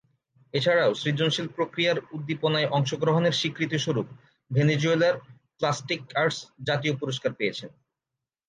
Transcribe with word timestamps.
এছাড়াও, 0.53 0.91
সৃজনশীল 0.93 1.47
প্রক্রিয়ার 1.55 1.97
উদ্দীপনায় 2.11 2.71
অংশগ্রহণের 2.71 3.37
স্বীকৃতিস্বরূপ 3.39 4.07
ভেনেজুয়েলার 4.51 5.15
প্লাস্টিক 5.59 6.01
আর্টস 6.15 6.39
জাতীয় 6.67 6.93
পুরস্কার 6.97 7.31
পেয়েছেন। 7.33 7.69